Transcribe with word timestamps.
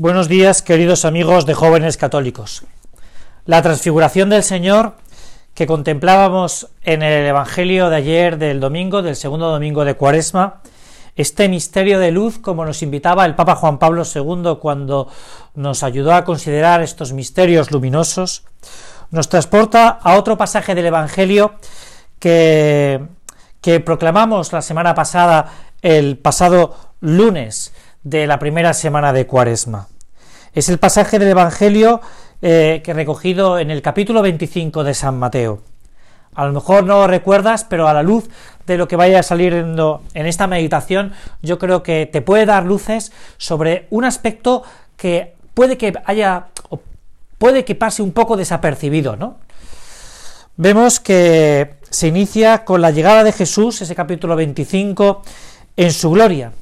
Buenos 0.00 0.28
días, 0.28 0.62
queridos 0.62 1.04
amigos 1.04 1.44
de 1.44 1.52
jóvenes 1.52 1.98
católicos. 1.98 2.64
La 3.44 3.60
transfiguración 3.60 4.30
del 4.30 4.42
Señor 4.42 4.94
que 5.52 5.66
contemplábamos 5.66 6.68
en 6.84 7.02
el 7.02 7.26
Evangelio 7.26 7.90
de 7.90 7.96
ayer 7.96 8.38
del 8.38 8.60
domingo, 8.60 9.02
del 9.02 9.14
segundo 9.14 9.50
domingo 9.50 9.84
de 9.84 9.96
Cuaresma, 9.96 10.62
este 11.16 11.50
misterio 11.50 11.98
de 11.98 12.12
luz, 12.12 12.38
como 12.38 12.64
nos 12.64 12.82
invitaba 12.82 13.26
el 13.26 13.34
Papa 13.34 13.56
Juan 13.56 13.78
Pablo 13.78 14.04
II 14.04 14.56
cuando 14.58 15.08
nos 15.54 15.82
ayudó 15.82 16.14
a 16.14 16.24
considerar 16.24 16.80
estos 16.80 17.12
misterios 17.12 17.70
luminosos, 17.70 18.44
nos 19.10 19.28
transporta 19.28 19.90
a 20.02 20.16
otro 20.16 20.38
pasaje 20.38 20.74
del 20.74 20.86
Evangelio 20.86 21.56
que, 22.18 23.06
que 23.60 23.80
proclamamos 23.80 24.50
la 24.54 24.62
semana 24.62 24.94
pasada, 24.94 25.52
el 25.82 26.16
pasado 26.16 26.74
lunes, 27.00 27.74
de 28.02 28.26
la 28.26 28.38
primera 28.38 28.72
semana 28.72 29.12
de 29.12 29.26
Cuaresma. 29.26 29.88
Es 30.54 30.68
el 30.68 30.78
pasaje 30.78 31.18
del 31.18 31.28
Evangelio 31.28 32.00
eh, 32.42 32.80
que 32.82 32.94
recogido 32.94 33.58
en 33.58 33.70
el 33.70 33.82
capítulo 33.82 34.22
25 34.22 34.84
de 34.84 34.94
San 34.94 35.18
Mateo. 35.18 35.60
A 36.34 36.46
lo 36.46 36.52
mejor 36.52 36.84
no 36.84 37.00
lo 37.00 37.06
recuerdas, 37.06 37.64
pero 37.64 37.88
a 37.88 37.94
la 37.94 38.02
luz 38.02 38.30
de 38.66 38.78
lo 38.78 38.88
que 38.88 38.96
vaya 38.96 39.22
saliendo 39.22 40.02
en 40.14 40.26
esta 40.26 40.46
meditación, 40.46 41.12
yo 41.42 41.58
creo 41.58 41.82
que 41.82 42.06
te 42.06 42.22
puede 42.22 42.46
dar 42.46 42.64
luces 42.64 43.12
sobre 43.36 43.86
un 43.90 44.04
aspecto 44.04 44.62
que 44.96 45.34
puede 45.54 45.76
que 45.76 45.92
haya, 46.04 46.46
o 46.68 46.80
puede 47.36 47.64
que 47.64 47.74
pase 47.74 48.02
un 48.02 48.12
poco 48.12 48.36
desapercibido, 48.36 49.16
¿no? 49.16 49.36
Vemos 50.56 51.00
que 51.00 51.74
se 51.90 52.08
inicia 52.08 52.64
con 52.64 52.80
la 52.80 52.90
llegada 52.90 53.24
de 53.24 53.32
Jesús, 53.32 53.82
ese 53.82 53.94
capítulo 53.94 54.36
25, 54.36 55.22
en 55.76 55.92
su 55.92 56.10
gloria. 56.10 56.52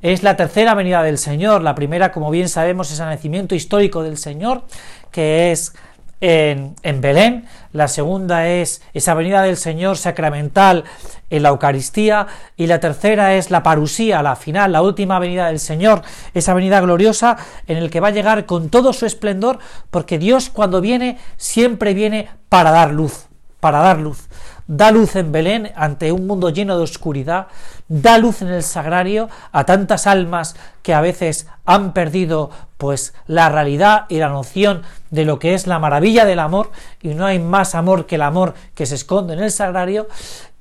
Es 0.00 0.22
la 0.22 0.36
tercera 0.36 0.74
venida 0.74 1.02
del 1.02 1.18
Señor. 1.18 1.62
La 1.62 1.74
primera, 1.74 2.12
como 2.12 2.30
bien 2.30 2.48
sabemos, 2.48 2.92
es 2.92 3.00
el 3.00 3.06
nacimiento 3.06 3.54
histórico 3.54 4.04
del 4.04 4.16
Señor, 4.16 4.62
que 5.10 5.50
es 5.50 5.74
en, 6.20 7.00
Belén, 7.00 7.46
la 7.72 7.86
segunda 7.86 8.48
es 8.48 8.82
esa 8.92 9.14
venida 9.14 9.42
del 9.42 9.56
Señor 9.56 9.96
sacramental 9.96 10.84
en 11.30 11.42
la 11.42 11.50
Eucaristía, 11.50 12.26
y 12.56 12.66
la 12.66 12.80
tercera 12.80 13.34
es 13.34 13.50
la 13.50 13.62
parusía, 13.62 14.22
la 14.22 14.34
final, 14.34 14.72
la 14.72 14.82
última 14.82 15.18
venida 15.18 15.46
del 15.46 15.60
Señor, 15.60 16.02
esa 16.34 16.54
venida 16.54 16.80
gloriosa 16.80 17.36
en 17.66 17.76
el 17.76 17.90
que 17.90 18.00
va 18.00 18.08
a 18.08 18.12
llegar 18.12 18.46
con 18.46 18.68
todo 18.68 18.92
su 18.92 19.06
esplendor, 19.06 19.58
porque 19.90 20.18
Dios 20.18 20.50
cuando 20.50 20.80
viene 20.80 21.18
siempre 21.36 21.94
viene 21.94 22.28
para 22.48 22.72
dar 22.72 22.92
luz, 22.92 23.26
para 23.60 23.78
dar 23.78 23.98
luz 23.98 24.28
da 24.68 24.92
luz 24.92 25.16
en 25.16 25.32
Belén 25.32 25.72
ante 25.74 26.12
un 26.12 26.26
mundo 26.26 26.50
lleno 26.50 26.76
de 26.76 26.84
oscuridad, 26.84 27.48
da 27.88 28.18
luz 28.18 28.42
en 28.42 28.48
el 28.48 28.62
sagrario 28.62 29.28
a 29.50 29.64
tantas 29.64 30.06
almas 30.06 30.54
que 30.82 30.94
a 30.94 31.00
veces 31.00 31.48
han 31.64 31.92
perdido 31.94 32.50
pues 32.76 33.14
la 33.26 33.48
realidad 33.48 34.04
y 34.08 34.18
la 34.18 34.28
noción 34.28 34.82
de 35.10 35.24
lo 35.24 35.38
que 35.38 35.54
es 35.54 35.66
la 35.66 35.78
maravilla 35.78 36.24
del 36.26 36.38
amor 36.38 36.70
y 37.02 37.14
no 37.14 37.26
hay 37.26 37.38
más 37.38 37.74
amor 37.74 38.06
que 38.06 38.14
el 38.16 38.22
amor 38.22 38.54
que 38.74 38.86
se 38.86 38.94
esconde 38.94 39.32
en 39.32 39.40
el 39.40 39.50
sagrario 39.50 40.06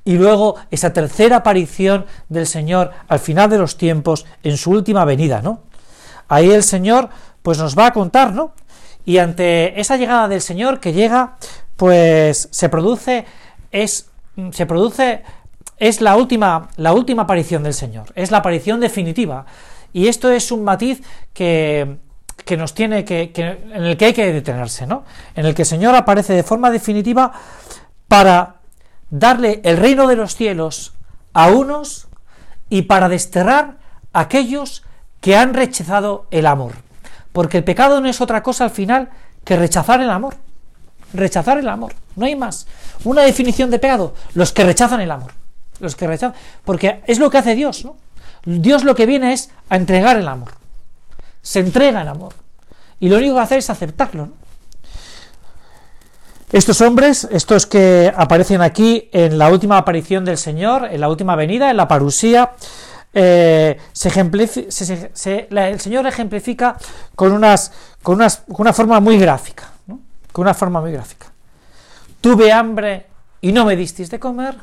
y 0.06 0.18
luego 0.18 0.56
esa 0.72 0.94
tercera 0.94 1.38
aparición 1.38 2.06
del 2.30 2.48
Señor 2.48 2.92
al 3.10 3.20
final 3.20 3.50
de 3.50 3.58
los 3.58 3.78
tiempos 3.78 4.26
en 4.42 4.56
su 4.56 4.72
última 4.72 5.04
venida, 5.04 5.42
¿no? 5.42 5.64
Ahí 6.30 6.50
el 6.50 6.64
Señor 6.64 7.10
pues 7.42 7.58
nos 7.58 7.78
va 7.78 7.88
a 7.88 7.94
contar, 7.94 8.34
¿no? 8.34 8.54
Y 9.04 9.18
ante 9.18 9.80
esa 9.80 9.98
llegada 9.98 10.30
del 10.30 10.42
Señor 10.42 10.80
que 10.80 10.94
llega, 10.94 11.38
pues 11.76 12.48
se 12.52 12.70
produce 12.70 13.26
es, 13.72 14.10
se 14.52 14.66
produce, 14.66 15.24
es 15.78 16.02
la 16.02 16.16
última, 16.16 16.70
la 16.78 16.94
última 16.94 17.24
aparición 17.24 17.64
del 17.64 17.74
Señor, 17.74 18.08
es 18.16 18.32
la 18.32 18.40
aparición 18.40 18.80
definitiva. 18.80 19.46
Y 19.94 20.08
esto 20.08 20.30
es 20.32 20.52
un 20.52 20.64
matiz 20.64 21.02
que, 21.34 21.98
que 22.46 22.58
nos 22.58 22.74
tiene 22.74 23.06
que, 23.06 23.32
que, 23.32 23.42
en 23.44 23.84
el 23.84 23.98
que 23.98 24.06
hay 24.06 24.14
que 24.14 24.32
detenerse, 24.32 24.86
¿no? 24.86 25.04
En 25.36 25.46
el 25.46 25.56
que 25.56 25.64
el 25.64 25.68
Señor 25.68 25.96
aparece 25.96 26.34
de 26.34 26.44
forma 26.44 26.70
definitiva 26.70 27.32
para 28.08 28.58
darle 29.10 29.62
el 29.64 29.78
reino 29.78 30.08
de 30.08 30.16
los 30.16 30.36
cielos 30.36 30.94
a 31.34 31.50
unos 31.50 32.08
y 32.70 32.84
para 32.84 33.10
desterrar 33.10 33.78
a 34.14 34.22
aquellos 34.22 34.84
que 35.22 35.36
han 35.36 35.54
rechazado 35.54 36.28
el 36.32 36.46
amor. 36.46 36.74
Porque 37.32 37.58
el 37.58 37.64
pecado 37.64 38.02
no 38.02 38.10
es 38.10 38.22
otra 38.22 38.44
cosa 38.44 38.66
al 38.66 38.72
final 38.72 39.10
que 39.44 39.56
rechazar 39.56 40.02
el 40.02 40.10
amor. 40.10 40.36
Rechazar 41.14 41.58
el 41.58 41.68
amor. 41.68 41.94
No 42.16 42.26
hay 42.26 42.36
más. 42.36 42.68
Una 43.04 43.24
definición 43.24 43.72
de 43.72 43.80
pecado, 43.80 44.14
los 44.34 44.52
que 44.52 44.64
rechazan 44.64 45.02
el 45.02 45.12
amor. 45.12 45.32
Los 45.80 45.96
que 45.96 46.08
rechazan, 46.08 46.36
porque 46.66 47.02
es 47.08 47.20
lo 47.20 47.30
que 47.30 47.38
hace 47.38 47.56
Dios, 47.56 47.86
¿no? 47.86 47.96
Dios 48.46 48.84
lo 48.84 48.96
que 48.96 49.06
viene 49.06 49.34
es 49.34 49.50
a 49.70 49.76
entregar 49.76 50.18
el 50.18 50.28
amor. 50.28 50.52
Se 51.42 51.60
entrega 51.60 52.02
el 52.02 52.08
amor. 52.08 52.34
Y 53.00 53.10
lo 53.10 53.18
único 53.18 53.36
que 53.36 53.42
hace 53.42 53.58
es 53.58 53.70
aceptarlo. 53.70 54.30
Estos 56.52 56.80
hombres, 56.80 57.28
estos 57.30 57.66
que 57.66 58.12
aparecen 58.16 58.62
aquí 58.62 59.10
en 59.12 59.38
la 59.38 59.50
última 59.50 59.78
aparición 59.78 60.24
del 60.24 60.38
Señor, 60.38 60.86
en 60.86 61.02
la 61.02 61.10
última 61.10 61.36
venida, 61.36 61.70
en 61.70 61.76
la 61.76 61.90
parusía, 61.90 62.54
eh, 63.14 63.78
se 63.92 65.48
el 65.50 65.80
Señor 65.80 66.08
ejemplifica 66.08 66.78
con, 67.16 67.34
unas, 67.34 67.72
con, 68.02 68.16
unas, 68.16 68.44
con 68.48 68.62
una 68.62 68.74
forma 68.74 69.00
muy 69.02 69.18
gráfica. 69.18 69.72
Con 70.38 70.44
una 70.44 70.54
forma 70.54 70.82
muy 70.82 70.92
gráfica. 70.92 71.32
Tuve 72.22 72.52
hambre 72.52 73.08
y 73.42 73.52
no 73.52 73.66
me 73.66 73.76
disteis 73.76 74.12
de 74.12 74.20
comer, 74.20 74.54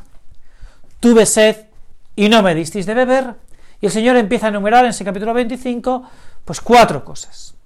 tuve 1.01 1.27
sed 1.27 1.67
y 2.15 2.29
no 2.29 2.45
me 2.45 2.55
disteis 2.55 2.87
de 2.87 2.95
beber, 2.95 3.35
y 3.81 3.87
el 3.87 3.91
Señor 3.91 4.15
empieza 4.15 4.47
a 4.47 4.51
enumerar 4.51 4.85
en 4.85 4.91
ese 4.91 5.05
capítulo 5.05 5.35
25, 5.35 6.09
pues 6.45 6.61
cuatro 6.61 7.05
cosas. 7.05 7.57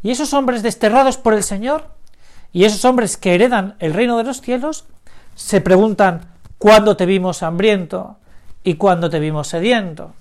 Y 0.00 0.12
esos 0.12 0.32
hombres 0.32 0.62
desterrados 0.62 1.18
por 1.18 1.34
el 1.34 1.42
Señor, 1.42 1.88
y 2.52 2.66
esos 2.66 2.84
hombres 2.84 3.16
que 3.16 3.34
heredan 3.34 3.74
el 3.80 3.94
reino 3.94 4.16
de 4.16 4.22
los 4.22 4.40
cielos, 4.40 4.84
se 5.34 5.60
preguntan, 5.60 6.30
¿cuándo 6.56 6.96
te 6.96 7.04
vimos 7.04 7.42
hambriento 7.42 8.18
y 8.62 8.74
cuándo 8.74 9.10
te 9.10 9.18
vimos 9.18 9.48
sediento? 9.48 10.14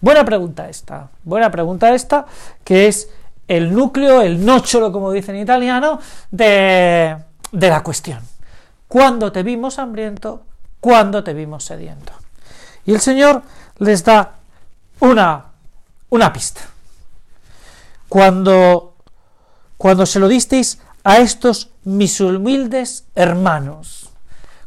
Buena 0.00 0.24
pregunta 0.24 0.70
esta, 0.70 1.10
buena 1.24 1.50
pregunta 1.50 1.94
esta, 1.94 2.24
que 2.64 2.86
es 2.86 3.10
el 3.48 3.72
núcleo, 3.72 4.22
el 4.22 4.44
nocciolo, 4.44 4.92
como 4.92 5.10
dicen 5.12 5.36
en 5.36 5.42
italiano, 5.42 6.00
de, 6.30 7.16
de 7.52 7.68
la 7.68 7.82
cuestión. 7.82 8.20
¿Cuándo 8.88 9.32
te 9.32 9.42
vimos 9.42 9.78
hambriento? 9.78 10.42
¿Cuándo 10.80 11.24
te 11.24 11.34
vimos 11.34 11.64
sediento? 11.64 12.12
Y 12.86 12.92
el 12.92 13.00
Señor 13.00 13.42
les 13.78 14.04
da 14.04 14.34
una, 15.00 15.46
una 16.10 16.32
pista. 16.32 16.60
Cuando, 18.08 18.94
cuando 19.76 20.06
se 20.06 20.20
lo 20.20 20.28
disteis 20.28 20.78
a 21.02 21.18
estos 21.18 21.70
mis 21.84 22.20
humildes 22.20 23.04
hermanos, 23.14 24.10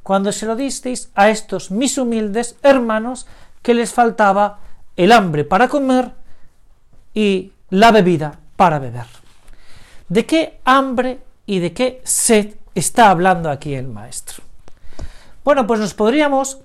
cuando 0.03 0.31
se 0.31 0.45
lo 0.45 0.55
disteis 0.55 1.09
a 1.15 1.29
estos 1.29 1.71
mis 1.71 1.97
humildes 1.97 2.55
hermanos 2.63 3.27
que 3.61 3.73
les 3.73 3.93
faltaba 3.93 4.59
el 4.95 5.11
hambre 5.11 5.43
para 5.43 5.67
comer 5.67 6.13
y 7.13 7.53
la 7.69 7.91
bebida 7.91 8.39
para 8.57 8.79
beber. 8.79 9.05
¿De 10.09 10.25
qué 10.25 10.59
hambre 10.65 11.19
y 11.45 11.59
de 11.59 11.71
qué 11.71 12.01
sed 12.03 12.55
está 12.75 13.09
hablando 13.09 13.49
aquí 13.49 13.73
el 13.73 13.87
maestro? 13.87 14.43
Bueno, 15.45 15.65
pues 15.65 15.79
nos 15.79 15.93
podríamos, 15.93 16.59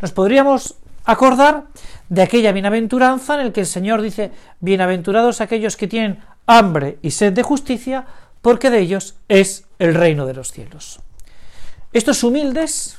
nos 0.00 0.10
podríamos 0.10 0.74
acordar 1.04 1.64
de 2.08 2.22
aquella 2.22 2.50
bienaventuranza 2.50 3.34
en 3.34 3.40
el 3.46 3.52
que 3.52 3.60
el 3.60 3.66
Señor 3.66 4.02
dice, 4.02 4.32
bienaventurados 4.60 5.40
aquellos 5.40 5.76
que 5.76 5.86
tienen 5.86 6.18
hambre 6.46 6.98
y 7.02 7.12
sed 7.12 7.32
de 7.32 7.42
justicia, 7.42 8.06
porque 8.42 8.70
de 8.70 8.80
ellos 8.80 9.16
es 9.28 9.66
el 9.78 9.94
reino 9.94 10.26
de 10.26 10.34
los 10.34 10.50
cielos. 10.50 11.00
Estos 11.92 12.24
humildes, 12.24 12.98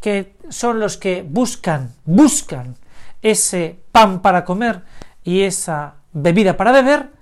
que 0.00 0.36
son 0.48 0.78
los 0.78 0.96
que 0.96 1.22
buscan, 1.28 1.92
buscan 2.04 2.76
ese 3.20 3.80
pan 3.90 4.22
para 4.22 4.44
comer 4.44 4.82
y 5.24 5.42
esa 5.42 5.96
bebida 6.12 6.56
para 6.56 6.72
beber, 6.72 7.17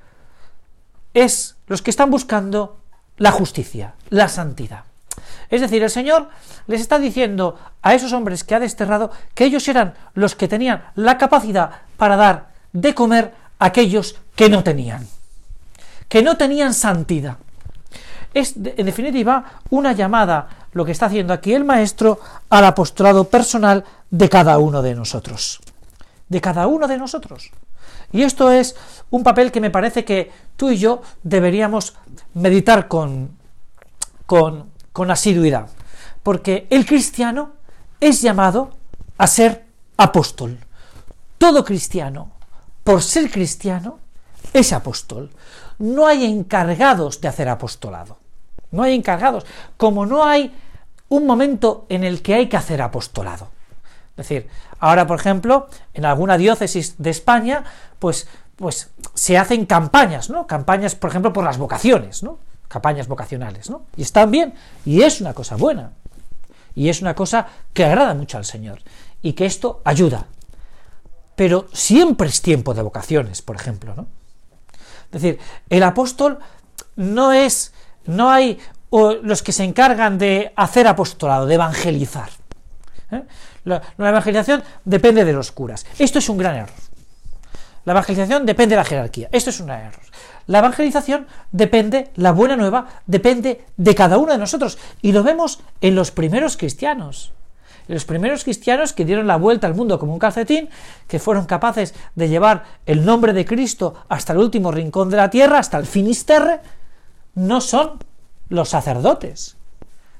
es 1.16 1.56
los 1.66 1.80
que 1.80 1.90
están 1.90 2.10
buscando 2.10 2.76
la 3.16 3.32
justicia, 3.32 3.94
la 4.10 4.28
santidad. 4.28 4.84
Es 5.48 5.62
decir, 5.62 5.82
el 5.82 5.88
Señor 5.88 6.28
les 6.66 6.82
está 6.82 6.98
diciendo 6.98 7.58
a 7.80 7.94
esos 7.94 8.12
hombres 8.12 8.44
que 8.44 8.54
ha 8.54 8.60
desterrado 8.60 9.10
que 9.34 9.46
ellos 9.46 9.66
eran 9.66 9.94
los 10.12 10.34
que 10.34 10.46
tenían 10.46 10.84
la 10.94 11.16
capacidad 11.16 11.70
para 11.96 12.16
dar 12.16 12.50
de 12.74 12.94
comer 12.94 13.32
a 13.58 13.66
aquellos 13.66 14.16
que 14.34 14.50
no 14.50 14.62
tenían, 14.62 15.08
que 16.08 16.22
no 16.22 16.36
tenían 16.36 16.74
santidad. 16.74 17.38
Es, 18.34 18.54
en 18.54 18.84
definitiva, 18.84 19.62
una 19.70 19.92
llamada, 19.92 20.66
lo 20.72 20.84
que 20.84 20.92
está 20.92 21.06
haciendo 21.06 21.32
aquí 21.32 21.54
el 21.54 21.64
Maestro, 21.64 22.20
al 22.50 22.66
apostolado 22.66 23.24
personal 23.24 23.84
de 24.10 24.28
cada 24.28 24.58
uno 24.58 24.82
de 24.82 24.94
nosotros. 24.94 25.60
De 26.28 26.42
cada 26.42 26.66
uno 26.66 26.86
de 26.86 26.98
nosotros. 26.98 27.50
Y 28.12 28.22
esto 28.22 28.50
es 28.50 28.76
un 29.10 29.22
papel 29.22 29.52
que 29.52 29.60
me 29.60 29.70
parece 29.70 30.04
que 30.04 30.30
tú 30.56 30.70
y 30.70 30.78
yo 30.78 31.02
deberíamos 31.22 31.94
meditar 32.34 32.88
con, 32.88 33.36
con, 34.26 34.70
con 34.92 35.10
asiduidad. 35.10 35.68
Porque 36.22 36.66
el 36.70 36.86
cristiano 36.86 37.52
es 38.00 38.22
llamado 38.22 38.70
a 39.18 39.26
ser 39.26 39.66
apóstol. 39.96 40.58
Todo 41.38 41.64
cristiano, 41.64 42.32
por 42.84 43.02
ser 43.02 43.30
cristiano, 43.30 43.98
es 44.52 44.72
apóstol. 44.72 45.30
no 45.78 46.06
hay 46.06 46.24
encargados 46.24 47.20
de 47.20 47.28
hacer 47.28 47.48
apostolado. 47.48 48.18
No 48.70 48.82
hay 48.82 48.94
encargados. 48.94 49.44
Como 49.76 50.06
no 50.06 50.24
hay 50.24 50.54
un 51.08 51.26
momento 51.26 51.86
en 51.88 52.04
el 52.04 52.22
que 52.22 52.34
hay 52.34 52.48
que 52.48 52.56
hacer 52.56 52.82
apostolado. 52.82 53.48
Es 54.16 54.28
decir, 54.28 54.48
ahora, 54.78 55.06
por 55.06 55.20
ejemplo, 55.20 55.68
en 55.92 56.06
alguna 56.06 56.38
diócesis 56.38 56.94
de 56.96 57.10
España, 57.10 57.64
pues, 57.98 58.26
pues 58.56 58.90
se 59.12 59.36
hacen 59.36 59.66
campañas, 59.66 60.30
¿no? 60.30 60.46
Campañas, 60.46 60.94
por 60.94 61.10
ejemplo, 61.10 61.34
por 61.34 61.44
las 61.44 61.58
vocaciones, 61.58 62.22
¿no? 62.22 62.38
Campañas 62.68 63.08
vocacionales, 63.08 63.68
¿no? 63.68 63.82
Y 63.94 64.02
están 64.02 64.30
bien, 64.30 64.54
y 64.86 65.02
es 65.02 65.20
una 65.20 65.34
cosa 65.34 65.56
buena. 65.56 65.92
Y 66.74 66.88
es 66.88 67.02
una 67.02 67.14
cosa 67.14 67.46
que 67.74 67.84
agrada 67.84 68.14
mucho 68.14 68.38
al 68.38 68.46
Señor. 68.46 68.80
Y 69.20 69.34
que 69.34 69.44
esto 69.44 69.82
ayuda. 69.84 70.26
Pero 71.34 71.68
siempre 71.72 72.28
es 72.28 72.40
tiempo 72.40 72.72
de 72.72 72.82
vocaciones, 72.82 73.42
por 73.42 73.56
ejemplo, 73.56 73.94
¿no? 73.94 74.06
Es 75.12 75.22
decir, 75.22 75.38
el 75.68 75.82
apóstol 75.82 76.38
no 76.96 77.32
es, 77.32 77.74
no 78.06 78.30
hay 78.30 78.58
los 78.90 79.42
que 79.42 79.52
se 79.52 79.64
encargan 79.64 80.16
de 80.16 80.52
hacer 80.56 80.86
apostolado, 80.86 81.46
de 81.46 81.54
evangelizar. 81.54 82.30
¿Eh? 83.10 83.22
La, 83.64 83.82
la, 83.96 84.08
evangelización 84.08 84.62
depende 84.84 85.24
de 85.24 85.32
los 85.32 85.52
curas. 85.52 85.86
Esto 85.98 86.18
es 86.18 86.28
un 86.28 86.38
gran 86.38 86.56
error. 86.56 86.74
La 87.84 87.92
evangelización 87.92 88.44
depende 88.44 88.74
de 88.74 88.80
la 88.80 88.84
jerarquía. 88.84 89.28
Esto 89.30 89.50
es 89.50 89.60
un 89.60 89.66
gran 89.66 89.80
error. 89.80 90.02
La 90.46 90.58
evangelización 90.58 91.26
depende, 91.52 92.10
la 92.16 92.32
buena 92.32 92.56
nueva, 92.56 92.86
depende 93.06 93.64
de 93.76 93.94
cada 93.94 94.18
uno 94.18 94.32
de 94.32 94.38
nosotros. 94.38 94.78
Y 95.02 95.12
lo 95.12 95.22
vemos 95.22 95.60
en 95.80 95.94
los 95.94 96.10
primeros 96.10 96.56
cristianos. 96.56 97.32
Los 97.88 98.04
primeros 98.04 98.42
cristianos 98.42 98.92
que 98.92 99.04
dieron 99.04 99.28
la 99.28 99.36
vuelta 99.36 99.66
al 99.66 99.74
mundo 99.74 99.98
como 99.98 100.12
un 100.12 100.18
calcetín, 100.18 100.68
que 101.06 101.20
fueron 101.20 101.46
capaces 101.46 101.94
de 102.16 102.28
llevar 102.28 102.64
el 102.86 103.04
nombre 103.04 103.32
de 103.32 103.44
Cristo 103.44 103.94
hasta 104.08 104.32
el 104.32 104.40
último 104.40 104.72
rincón 104.72 105.08
de 105.08 105.16
la 105.16 105.30
tierra, 105.30 105.58
hasta 105.58 105.78
el 105.78 105.86
finisterre, 105.86 106.60
no 107.34 107.60
son 107.60 107.98
los 108.48 108.68
sacerdotes, 108.68 109.56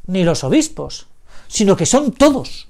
ni 0.06 0.22
los 0.22 0.44
obispos, 0.44 1.08
sino 1.48 1.76
que 1.76 1.86
son 1.86 2.12
todos. 2.12 2.68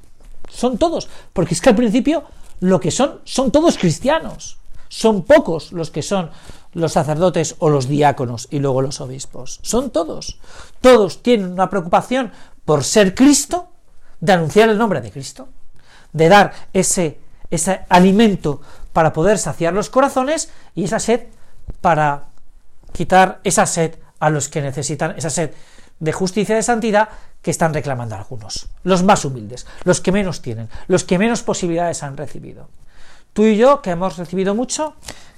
Son 0.50 0.78
todos. 0.78 1.08
Porque 1.32 1.54
es 1.54 1.60
que 1.60 1.70
al 1.70 1.76
principio 1.76 2.25
lo 2.60 2.81
que 2.81 2.90
son 2.90 3.20
son 3.25 3.50
todos 3.50 3.78
cristianos. 3.78 4.58
Son 4.88 5.22
pocos 5.22 5.72
los 5.72 5.90
que 5.90 6.02
son 6.02 6.31
los 6.72 6.93
sacerdotes 6.93 7.56
o 7.58 7.70
los 7.70 7.88
diáconos 7.88 8.48
y 8.50 8.58
luego 8.58 8.82
los 8.82 9.00
obispos. 9.00 9.60
Son 9.62 9.90
todos. 9.90 10.38
Todos 10.81 11.22
tienen 11.22 11.52
una 11.52 11.70
preocupación 11.70 12.32
por 12.64 12.84
ser 12.84 13.14
Cristo, 13.14 13.69
de 14.20 14.32
anunciar 14.32 14.69
el 14.69 14.78
nombre 14.78 15.00
de 15.00 15.10
Cristo, 15.10 15.48
de 16.12 16.28
dar 16.28 16.52
ese, 16.72 17.20
ese 17.50 17.81
alimento 17.88 18.60
para 18.93 19.12
poder 19.12 19.38
saciar 19.38 19.72
los 19.72 19.90
corazones 19.90 20.50
y 20.75 20.84
esa 20.84 20.98
sed 20.98 21.28
para 21.81 22.25
quitar 22.93 23.40
esa 23.44 23.66
sed 23.66 23.96
a 24.19 24.31
los 24.31 24.48
que 24.48 24.62
necesitan 24.62 25.14
esa 25.16 25.31
sed 25.31 25.50
de 25.98 26.12
justicia 26.12 26.54
y 26.54 26.56
de 26.56 26.62
santidad 26.62 27.08
que 27.43 27.50
están 27.50 27.72
reclamando 27.72 28.14
algunos, 28.16 28.69
los 28.82 29.02
más 29.02 29.25
humildes, 29.25 29.66
los 29.84 30.00
que 30.00 30.12
menos 30.12 30.43
tienen, 30.43 30.69
los 30.88 31.04
que 31.04 31.19
menos 31.19 31.43
posibilidades 31.43 32.02
han 32.02 32.16
recibido. 32.16 32.69
Tú 33.32 33.44
y 33.44 33.56
yo, 33.56 33.82
que 33.82 33.90
hemos 33.90 34.16
recibido 34.16 34.54
mucho, 34.54 34.94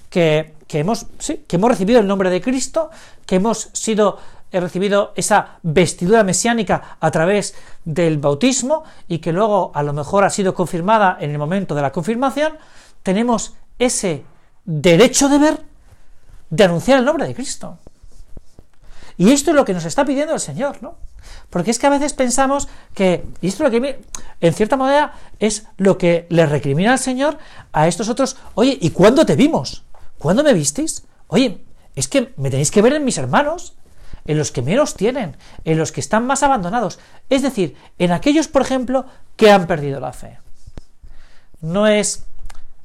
que, 0.08 0.54
hemos, 0.70 1.06
sí, 1.18 1.44
que 1.46 1.56
hemos 1.56 1.70
recibido 1.70 2.00
el 2.00 2.06
nombre 2.06 2.30
de 2.30 2.40
Cristo, 2.40 2.90
que 3.26 3.36
hemos 3.36 3.70
sido 3.72 4.18
he 4.50 4.60
recibido 4.60 5.12
esa 5.14 5.58
vestidura 5.62 6.24
mesiánica 6.24 6.96
a 7.00 7.10
través 7.10 7.54
del 7.84 8.18
bautismo 8.18 8.84
y 9.06 9.18
que 9.18 9.32
luego 9.32 9.70
a 9.74 9.82
lo 9.82 9.92
mejor 9.92 10.24
ha 10.24 10.30
sido 10.30 10.54
confirmada 10.54 11.18
en 11.20 11.30
el 11.30 11.38
momento 11.38 11.74
de 11.74 11.82
la 11.82 11.92
confirmación, 11.92 12.54
tenemos 13.02 13.54
ese 13.78 14.24
derecho 14.64 15.28
de 15.28 15.38
ver 15.38 15.62
de 16.50 16.64
anunciar 16.64 16.98
el 16.98 17.04
nombre 17.04 17.26
de 17.26 17.34
Cristo. 17.34 17.78
Y 19.18 19.32
esto 19.32 19.50
es 19.50 19.56
lo 19.56 19.64
que 19.64 19.74
nos 19.74 19.84
está 19.84 20.04
pidiendo 20.04 20.32
el 20.32 20.40
Señor, 20.40 20.80
¿no? 20.80 20.94
Porque 21.50 21.72
es 21.72 21.78
que 21.78 21.88
a 21.88 21.90
veces 21.90 22.14
pensamos 22.14 22.68
que, 22.94 23.26
y 23.40 23.48
esto 23.48 23.66
es 23.66 23.72
lo 23.72 23.80
que, 23.80 24.00
en 24.40 24.54
cierta 24.54 24.76
manera, 24.76 25.12
es 25.40 25.66
lo 25.76 25.98
que 25.98 26.26
le 26.30 26.46
recrimina 26.46 26.92
al 26.92 26.98
Señor 27.00 27.36
a 27.72 27.88
estos 27.88 28.08
otros, 28.08 28.36
oye, 28.54 28.78
¿y 28.80 28.90
cuándo 28.90 29.26
te 29.26 29.34
vimos? 29.34 29.82
¿Cuándo 30.18 30.44
me 30.44 30.54
visteis? 30.54 31.04
Oye, 31.26 31.60
es 31.96 32.06
que 32.06 32.32
me 32.36 32.48
tenéis 32.48 32.70
que 32.70 32.80
ver 32.80 32.92
en 32.92 33.04
mis 33.04 33.18
hermanos, 33.18 33.74
en 34.24 34.38
los 34.38 34.52
que 34.52 34.62
menos 34.62 34.94
tienen, 34.94 35.36
en 35.64 35.78
los 35.78 35.90
que 35.90 36.00
están 36.00 36.24
más 36.26 36.44
abandonados, 36.44 37.00
es 37.28 37.42
decir, 37.42 37.76
en 37.98 38.12
aquellos, 38.12 38.46
por 38.46 38.62
ejemplo, 38.62 39.06
que 39.36 39.50
han 39.50 39.66
perdido 39.66 39.98
la 39.98 40.12
fe. 40.12 40.38
No 41.60 41.88
es, 41.88 42.24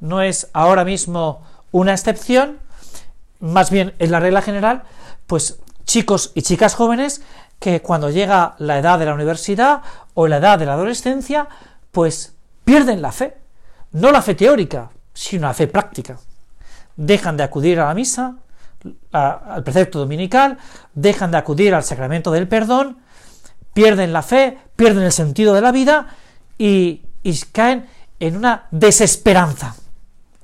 no 0.00 0.20
es 0.20 0.48
ahora 0.52 0.84
mismo 0.84 1.42
una 1.70 1.92
excepción, 1.92 2.58
más 3.38 3.70
bien 3.70 3.94
es 3.98 4.10
la 4.10 4.20
regla 4.20 4.42
general, 4.42 4.82
pues 5.26 5.58
chicos 5.84 6.32
y 6.34 6.42
chicas 6.42 6.74
jóvenes 6.74 7.22
que 7.58 7.80
cuando 7.82 8.10
llega 8.10 8.56
la 8.58 8.78
edad 8.78 8.98
de 8.98 9.06
la 9.06 9.14
universidad 9.14 9.82
o 10.14 10.26
la 10.26 10.38
edad 10.38 10.58
de 10.58 10.66
la 10.66 10.74
adolescencia, 10.74 11.48
pues 11.92 12.34
pierden 12.64 13.00
la 13.00 13.12
fe. 13.12 13.36
No 13.92 14.10
la 14.10 14.22
fe 14.22 14.34
teórica, 14.34 14.90
sino 15.12 15.46
la 15.46 15.54
fe 15.54 15.66
práctica. 15.66 16.18
Dejan 16.96 17.36
de 17.36 17.44
acudir 17.44 17.80
a 17.80 17.86
la 17.86 17.94
misa, 17.94 18.36
al 19.12 19.62
precepto 19.62 19.98
dominical, 19.98 20.58
dejan 20.94 21.30
de 21.30 21.38
acudir 21.38 21.74
al 21.74 21.84
sacramento 21.84 22.30
del 22.30 22.48
perdón, 22.48 22.98
pierden 23.72 24.12
la 24.12 24.22
fe, 24.22 24.58
pierden 24.76 25.04
el 25.04 25.12
sentido 25.12 25.54
de 25.54 25.60
la 25.60 25.72
vida 25.72 26.08
y, 26.58 27.02
y 27.22 27.38
caen 27.52 27.86
en 28.20 28.36
una 28.36 28.66
desesperanza 28.70 29.76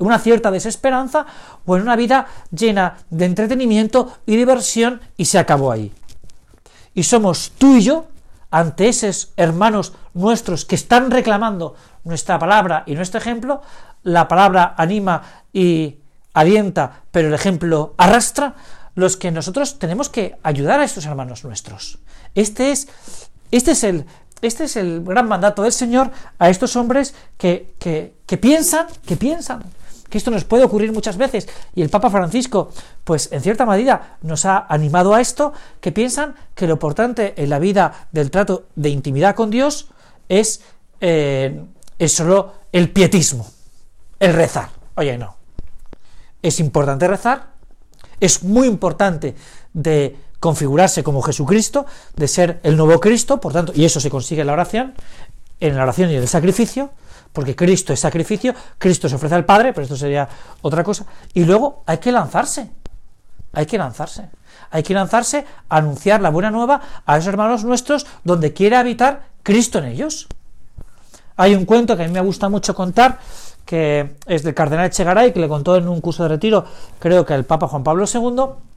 una 0.00 0.18
cierta 0.18 0.50
desesperanza 0.50 1.26
o 1.64 1.76
en 1.76 1.82
una 1.82 1.94
vida 1.94 2.26
llena 2.50 2.96
de 3.10 3.26
entretenimiento 3.26 4.18
y 4.26 4.36
diversión 4.36 5.00
y 5.16 5.26
se 5.26 5.38
acabó 5.38 5.70
ahí. 5.70 5.92
Y 6.94 7.04
somos 7.04 7.52
tú 7.56 7.76
y 7.76 7.82
yo 7.82 8.06
ante 8.50 8.88
esos 8.88 9.32
hermanos 9.36 9.92
nuestros 10.14 10.64
que 10.64 10.74
están 10.74 11.10
reclamando 11.10 11.76
nuestra 12.02 12.38
palabra 12.38 12.82
y 12.86 12.94
nuestro 12.94 13.20
ejemplo, 13.20 13.62
la 14.02 14.26
palabra 14.26 14.74
anima 14.76 15.22
y 15.52 15.98
alienta, 16.34 17.02
pero 17.10 17.28
el 17.28 17.34
ejemplo 17.34 17.94
arrastra, 17.96 18.54
los 18.94 19.16
que 19.16 19.30
nosotros 19.30 19.78
tenemos 19.78 20.08
que 20.08 20.36
ayudar 20.42 20.80
a 20.80 20.84
estos 20.84 21.06
hermanos 21.06 21.44
nuestros. 21.44 21.98
Este 22.34 22.72
es, 22.72 22.88
este 23.50 23.72
es 23.72 23.84
el, 23.84 24.06
este 24.42 24.64
es 24.64 24.76
el 24.76 25.04
gran 25.04 25.28
mandato 25.28 25.62
del 25.62 25.72
Señor 25.72 26.10
a 26.38 26.48
estos 26.48 26.74
hombres 26.74 27.14
que, 27.38 27.74
que, 27.78 28.14
que 28.26 28.36
piensan, 28.36 28.86
que 29.06 29.16
piensan 29.16 29.62
que 30.10 30.18
esto 30.18 30.30
nos 30.30 30.44
puede 30.44 30.64
ocurrir 30.64 30.92
muchas 30.92 31.16
veces, 31.16 31.48
y 31.74 31.82
el 31.82 31.88
Papa 31.88 32.10
Francisco, 32.10 32.70
pues 33.04 33.30
en 33.32 33.40
cierta 33.40 33.64
medida 33.64 34.18
nos 34.22 34.44
ha 34.44 34.66
animado 34.68 35.14
a 35.14 35.20
esto, 35.20 35.52
que 35.80 35.92
piensan 35.92 36.34
que 36.54 36.66
lo 36.66 36.74
importante 36.74 37.34
en 37.42 37.48
la 37.48 37.58
vida 37.58 38.08
del 38.12 38.30
trato 38.30 38.66
de 38.74 38.90
intimidad 38.90 39.34
con 39.34 39.50
Dios 39.50 39.88
es, 40.28 40.62
eh, 41.00 41.64
es 41.98 42.12
solo 42.12 42.52
el 42.72 42.90
pietismo, 42.90 43.46
el 44.18 44.34
rezar. 44.34 44.68
Oye, 44.96 45.16
no. 45.16 45.36
Es 46.42 46.60
importante 46.60 47.06
rezar, 47.06 47.50
es 48.18 48.42
muy 48.42 48.66
importante 48.66 49.34
de 49.72 50.16
configurarse 50.40 51.02
como 51.02 51.20
Jesucristo, 51.20 51.84
de 52.16 52.26
ser 52.26 52.60
el 52.62 52.76
nuevo 52.76 52.98
Cristo, 52.98 53.40
por 53.40 53.52
tanto, 53.52 53.72
y 53.74 53.84
eso 53.84 54.00
se 54.00 54.10
consigue 54.10 54.40
en 54.40 54.46
la 54.46 54.54
oración, 54.54 54.94
en 55.60 55.76
la 55.76 55.82
oración 55.82 56.10
y 56.10 56.16
en 56.16 56.22
el 56.22 56.28
sacrificio, 56.28 56.90
porque 57.32 57.54
Cristo 57.54 57.92
es 57.92 58.00
sacrificio, 58.00 58.54
Cristo 58.78 59.08
se 59.08 59.14
ofrece 59.14 59.34
al 59.34 59.44
Padre, 59.44 59.72
pero 59.72 59.84
esto 59.84 59.96
sería 59.96 60.28
otra 60.62 60.82
cosa, 60.82 61.06
y 61.34 61.44
luego 61.44 61.82
hay 61.86 61.98
que 61.98 62.10
lanzarse, 62.10 62.70
hay 63.52 63.66
que 63.66 63.78
lanzarse, 63.78 64.30
hay 64.70 64.82
que 64.82 64.94
lanzarse 64.94 65.44
a 65.68 65.76
anunciar 65.76 66.20
la 66.20 66.30
buena 66.30 66.50
nueva 66.50 66.80
a 67.06 67.16
esos 67.16 67.28
hermanos 67.28 67.64
nuestros 67.64 68.06
donde 68.24 68.52
quiere 68.52 68.76
habitar 68.76 69.22
Cristo 69.42 69.78
en 69.78 69.86
ellos. 69.86 70.28
Hay 71.36 71.54
un 71.54 71.64
cuento 71.64 71.96
que 71.96 72.04
a 72.04 72.06
mí 72.06 72.12
me 72.12 72.20
gusta 72.20 72.48
mucho 72.48 72.74
contar, 72.74 73.18
que 73.64 74.16
es 74.26 74.42
del 74.42 74.54
cardenal 74.54 74.86
Echegaray, 74.86 75.32
que 75.32 75.40
le 75.40 75.48
contó 75.48 75.76
en 75.76 75.88
un 75.88 76.00
curso 76.00 76.24
de 76.24 76.30
retiro, 76.30 76.64
creo 76.98 77.24
que 77.24 77.34
el 77.34 77.44
Papa 77.44 77.68
Juan 77.68 77.84
Pablo 77.84 78.04
II, 78.12 78.69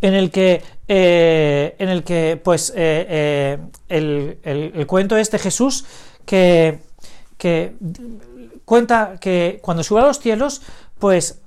en 0.00 0.14
el 0.14 0.30
que, 0.30 0.62
eh, 0.86 1.74
en 1.78 1.88
el 1.88 2.04
que 2.04 2.40
pues, 2.42 2.70
eh, 2.70 3.06
eh, 3.08 3.58
el, 3.88 4.38
el, 4.42 4.72
el, 4.74 4.86
cuento 4.86 5.16
es 5.16 5.30
de 5.30 5.38
Jesús 5.38 5.84
que 6.24 6.80
que 7.38 7.76
cuenta 8.64 9.16
que 9.18 9.60
cuando 9.62 9.82
sube 9.82 10.00
a 10.00 10.06
los 10.06 10.18
cielos, 10.18 10.60
pues 10.98 11.38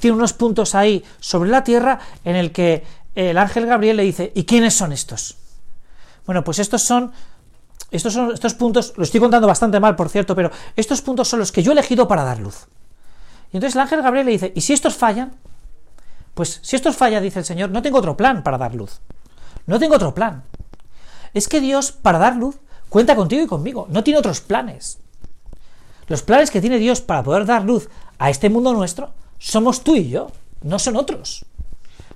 tiene 0.00 0.16
unos 0.16 0.32
puntos 0.32 0.74
ahí 0.74 1.04
sobre 1.20 1.50
la 1.50 1.62
tierra 1.62 2.00
en 2.24 2.34
el 2.34 2.50
que 2.50 2.82
el 3.14 3.38
ángel 3.38 3.66
Gabriel 3.66 3.98
le 3.98 4.02
dice, 4.02 4.32
¿y 4.34 4.44
quiénes 4.44 4.74
son 4.74 4.92
estos? 4.92 5.36
Bueno, 6.26 6.42
pues 6.42 6.58
estos 6.58 6.82
son 6.82 7.12
estos 7.90 8.12
son 8.12 8.32
estos 8.32 8.54
puntos, 8.54 8.94
lo 8.96 9.04
estoy 9.04 9.20
contando 9.20 9.46
bastante 9.46 9.78
mal, 9.78 9.94
por 9.94 10.08
cierto, 10.08 10.34
pero 10.34 10.50
estos 10.74 11.00
puntos 11.00 11.28
son 11.28 11.38
los 11.38 11.52
que 11.52 11.62
yo 11.62 11.70
he 11.70 11.74
elegido 11.74 12.08
para 12.08 12.24
dar 12.24 12.40
luz. 12.40 12.66
Y 13.52 13.58
entonces 13.58 13.76
el 13.76 13.82
ángel 13.82 14.02
Gabriel 14.02 14.26
le 14.26 14.32
dice, 14.32 14.52
¿y 14.56 14.62
si 14.62 14.72
estos 14.72 14.94
fallan? 14.94 15.32
Pues 16.34 16.60
si 16.62 16.76
estos 16.76 16.96
fallan, 16.96 17.22
dice 17.22 17.38
el 17.38 17.44
Señor, 17.44 17.70
no 17.70 17.82
tengo 17.82 17.98
otro 17.98 18.16
plan 18.16 18.42
para 18.42 18.58
dar 18.58 18.74
luz. 18.74 19.00
No 19.66 19.78
tengo 19.78 19.94
otro 19.94 20.14
plan. 20.14 20.44
Es 21.32 21.48
que 21.48 21.60
Dios, 21.60 21.92
para 21.92 22.18
dar 22.18 22.36
luz, 22.36 22.56
cuenta 22.88 23.16
contigo 23.16 23.42
y 23.42 23.46
conmigo. 23.46 23.86
No 23.90 24.04
tiene 24.04 24.18
otros 24.18 24.40
planes. 24.40 24.98
Los 26.06 26.22
planes 26.22 26.50
que 26.50 26.60
tiene 26.60 26.78
Dios 26.78 27.00
para 27.00 27.22
poder 27.22 27.46
dar 27.46 27.64
luz 27.64 27.88
a 28.18 28.30
este 28.30 28.50
mundo 28.50 28.72
nuestro 28.72 29.10
somos 29.38 29.82
tú 29.82 29.96
y 29.96 30.08
yo, 30.08 30.30
no 30.62 30.78
son 30.78 30.96
otros. 30.96 31.44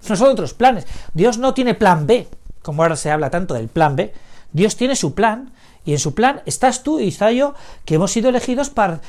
no 0.08 0.16
son 0.16 0.28
otros 0.28 0.54
planes. 0.54 0.86
Dios 1.14 1.38
no 1.38 1.54
tiene 1.54 1.74
plan 1.74 2.06
B, 2.06 2.28
como 2.62 2.82
ahora 2.82 2.96
se 2.96 3.10
habla 3.10 3.30
tanto 3.30 3.54
del 3.54 3.68
plan 3.68 3.96
B. 3.96 4.12
Dios 4.52 4.76
tiene 4.76 4.96
su 4.96 5.14
plan, 5.14 5.52
y 5.84 5.92
en 5.92 5.98
su 5.98 6.14
plan 6.14 6.42
estás 6.46 6.82
tú 6.82 7.00
y 7.00 7.08
está 7.08 7.32
yo, 7.32 7.54
que 7.84 7.94
hemos 7.94 8.12
sido 8.12 8.28
elegidos 8.28 8.70
para, 8.70 9.00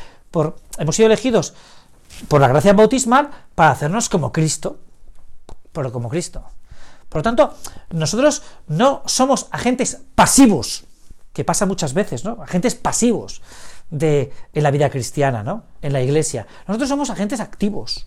hemos 0.77 0.95
sido 0.95 1.07
elegidos 1.07 1.53
por 2.27 2.41
la 2.41 2.47
gracia 2.47 2.73
bautismal 2.73 3.29
para 3.55 3.71
hacernos 3.71 4.09
como 4.09 4.31
Cristo, 4.31 4.79
pero 5.71 5.91
como 5.91 6.09
Cristo. 6.09 6.43
Por 7.09 7.19
lo 7.19 7.23
tanto, 7.23 7.55
nosotros 7.91 8.43
no 8.67 9.01
somos 9.05 9.47
agentes 9.51 9.99
pasivos, 10.15 10.85
que 11.33 11.43
pasa 11.43 11.65
muchas 11.65 11.93
veces, 11.93 12.23
¿no? 12.23 12.41
Agentes 12.41 12.75
pasivos 12.75 13.41
de, 13.89 14.31
en 14.53 14.63
la 14.63 14.71
vida 14.71 14.89
cristiana, 14.89 15.43
¿no? 15.43 15.63
En 15.81 15.93
la 15.93 16.01
iglesia. 16.01 16.45
Nosotros 16.67 16.89
somos 16.89 17.09
agentes 17.09 17.39
activos. 17.39 18.05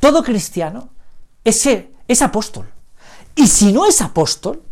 Todo 0.00 0.22
cristiano 0.22 0.88
es, 1.44 1.68
es 2.08 2.22
apóstol. 2.22 2.66
Y 3.34 3.46
si 3.46 3.72
no 3.72 3.86
es 3.86 4.00
apóstol, 4.00 4.62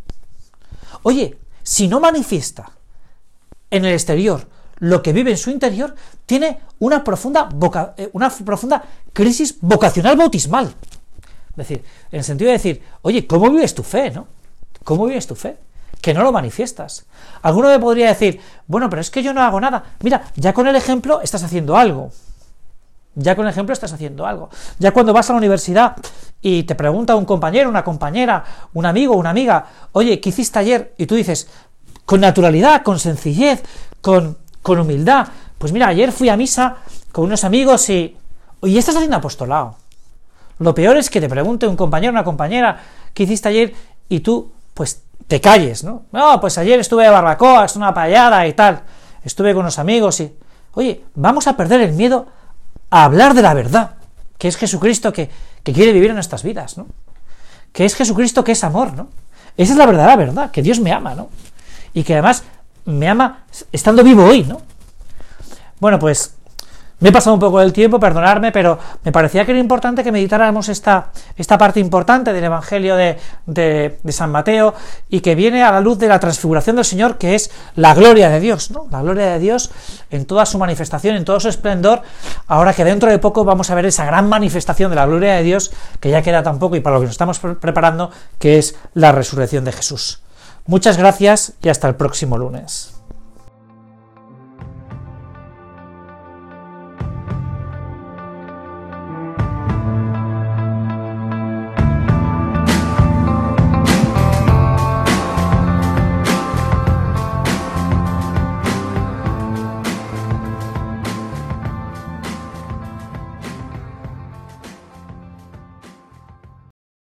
oye, 1.02 1.38
si 1.62 1.86
no 1.86 2.00
manifiesta 2.00 2.72
en 3.70 3.84
el 3.84 3.92
exterior 3.92 4.48
lo 4.78 5.02
que 5.02 5.12
vive 5.12 5.30
en 5.30 5.38
su 5.38 5.50
interior, 5.50 5.94
tiene 6.26 6.60
una 6.78 7.04
profunda, 7.04 7.48
eh, 7.96 8.10
una 8.12 8.30
profunda 8.30 8.82
crisis 9.12 9.56
vocacional 9.60 10.16
bautismal. 10.16 10.74
Es 11.56 11.68
decir, 11.68 11.84
en 12.10 12.18
el 12.18 12.24
sentido 12.24 12.48
de 12.48 12.56
decir, 12.56 12.82
oye, 13.02 13.26
¿cómo 13.26 13.50
vives 13.50 13.74
tu 13.74 13.82
fe, 13.82 14.10
no? 14.10 14.26
¿Cómo 14.82 15.06
vives 15.06 15.26
tu 15.26 15.34
fe? 15.34 15.56
Que 16.00 16.12
no 16.12 16.22
lo 16.22 16.32
manifiestas. 16.32 17.06
Alguno 17.42 17.68
me 17.68 17.78
podría 17.78 18.08
decir, 18.08 18.40
bueno, 18.66 18.90
pero 18.90 19.00
es 19.00 19.10
que 19.10 19.22
yo 19.22 19.32
no 19.32 19.40
hago 19.40 19.60
nada. 19.60 19.84
Mira, 20.02 20.24
ya 20.36 20.52
con 20.52 20.66
el 20.66 20.76
ejemplo 20.76 21.20
estás 21.20 21.42
haciendo 21.44 21.76
algo. 21.76 22.10
Ya 23.14 23.36
con 23.36 23.46
el 23.46 23.52
ejemplo 23.52 23.72
estás 23.72 23.92
haciendo 23.92 24.26
algo. 24.26 24.50
Ya 24.78 24.90
cuando 24.90 25.12
vas 25.12 25.30
a 25.30 25.32
la 25.32 25.38
universidad 25.38 25.96
y 26.42 26.64
te 26.64 26.74
pregunta 26.74 27.14
un 27.14 27.24
compañero, 27.24 27.68
una 27.68 27.84
compañera, 27.84 28.44
un 28.74 28.84
amigo, 28.84 29.14
una 29.14 29.30
amiga, 29.30 29.66
oye, 29.92 30.20
¿qué 30.20 30.30
hiciste 30.30 30.58
ayer? 30.58 30.94
Y 30.98 31.06
tú 31.06 31.14
dices, 31.14 31.48
con 32.04 32.20
naturalidad, 32.20 32.82
con 32.82 32.98
sencillez, 32.98 33.62
con, 34.00 34.36
con 34.62 34.80
humildad, 34.80 35.28
pues 35.58 35.72
mira, 35.72 35.86
ayer 35.86 36.10
fui 36.10 36.28
a 36.28 36.36
misa 36.36 36.76
con 37.12 37.24
unos 37.24 37.44
amigos 37.44 37.88
y... 37.88 38.16
Y 38.62 38.78
estás 38.78 38.96
haciendo 38.96 39.18
apostolado. 39.18 39.76
Lo 40.58 40.74
peor 40.74 40.96
es 40.96 41.10
que 41.10 41.20
te 41.20 41.28
pregunte 41.28 41.66
un 41.66 41.76
compañero, 41.76 42.12
una 42.12 42.24
compañera, 42.24 42.80
¿qué 43.12 43.24
hiciste 43.24 43.48
ayer? 43.48 43.74
Y 44.08 44.20
tú, 44.20 44.52
pues, 44.72 45.02
te 45.26 45.40
calles, 45.40 45.84
¿no? 45.84 46.04
No, 46.12 46.40
pues 46.40 46.58
ayer 46.58 46.78
estuve 46.78 47.04
de 47.04 47.10
barbacoa, 47.10 47.64
es 47.64 47.76
una 47.76 47.92
payada 47.94 48.46
y 48.46 48.52
tal. 48.52 48.82
Estuve 49.24 49.52
con 49.52 49.62
unos 49.62 49.78
amigos 49.78 50.20
y... 50.20 50.34
Oye, 50.74 51.04
vamos 51.14 51.46
a 51.46 51.56
perder 51.56 51.80
el 51.80 51.92
miedo 51.92 52.26
a 52.90 53.04
hablar 53.04 53.34
de 53.34 53.42
la 53.42 53.54
verdad, 53.54 53.92
que 54.38 54.48
es 54.48 54.56
Jesucristo 54.56 55.12
que, 55.12 55.30
que 55.62 55.72
quiere 55.72 55.92
vivir 55.92 56.10
en 56.10 56.16
nuestras 56.16 56.42
vidas, 56.42 56.76
¿no? 56.76 56.86
Que 57.72 57.84
es 57.84 57.94
Jesucristo 57.94 58.44
que 58.44 58.52
es 58.52 58.64
amor, 58.64 58.92
¿no? 58.92 59.08
Esa 59.56 59.72
es 59.72 59.78
la 59.78 59.86
verdadera 59.86 60.16
verdad, 60.16 60.50
que 60.50 60.62
Dios 60.62 60.80
me 60.80 60.92
ama, 60.92 61.14
¿no? 61.14 61.28
Y 61.92 62.02
que 62.02 62.14
además 62.14 62.42
me 62.84 63.08
ama 63.08 63.44
estando 63.72 64.02
vivo 64.02 64.24
hoy, 64.24 64.44
¿no? 64.44 64.60
Bueno, 65.80 65.98
pues 65.98 66.33
me 67.04 67.10
he 67.10 67.12
pasado 67.12 67.34
un 67.34 67.40
poco 67.40 67.60
del 67.60 67.74
tiempo, 67.74 68.00
perdonadme, 68.00 68.50
pero 68.50 68.78
me 69.02 69.12
parecía 69.12 69.44
que 69.44 69.50
era 69.50 69.60
importante 69.60 70.02
que 70.02 70.10
meditáramos 70.10 70.70
esta, 70.70 71.10
esta 71.36 71.58
parte 71.58 71.78
importante 71.78 72.32
del 72.32 72.44
Evangelio 72.44 72.96
de, 72.96 73.18
de, 73.44 73.98
San 74.12 74.30
Mateo 74.30 74.72
y 75.10 75.20
que 75.20 75.34
viene 75.34 75.62
a 75.62 75.70
la 75.70 75.82
luz 75.82 75.98
de 75.98 76.08
la 76.08 76.18
transfiguración 76.18 76.76
del 76.76 76.86
Señor, 76.86 77.18
que 77.18 77.34
es 77.34 77.50
la 77.76 77.92
gloria 77.92 78.30
de 78.30 78.40
Dios, 78.40 78.70
¿no? 78.70 78.86
La 78.90 79.02
gloria 79.02 79.26
de 79.32 79.38
Dios 79.38 79.70
en 80.10 80.24
toda 80.24 80.46
su 80.46 80.56
manifestación, 80.56 81.14
en 81.16 81.26
todo 81.26 81.38
su 81.40 81.50
esplendor, 81.50 82.00
ahora 82.46 82.72
que 82.72 82.84
dentro 82.86 83.10
de 83.10 83.18
poco 83.18 83.44
vamos 83.44 83.68
a 83.68 83.74
ver 83.74 83.84
esa 83.84 84.06
gran 84.06 84.26
manifestación 84.26 84.88
de 84.88 84.96
la 84.96 85.04
gloria 85.04 85.34
de 85.34 85.42
Dios, 85.42 85.72
que 86.00 86.08
ya 86.08 86.22
queda 86.22 86.42
tan 86.42 86.58
poco 86.58 86.74
y 86.76 86.80
para 86.80 86.94
lo 86.94 87.00
que 87.00 87.08
nos 87.08 87.12
estamos 87.16 87.38
preparando, 87.38 88.12
que 88.38 88.56
es 88.56 88.76
la 88.94 89.12
resurrección 89.12 89.66
de 89.66 89.72
Jesús. 89.72 90.22
Muchas 90.64 90.96
gracias 90.96 91.52
y 91.60 91.68
hasta 91.68 91.86
el 91.86 91.96
próximo 91.96 92.38
lunes. 92.38 92.93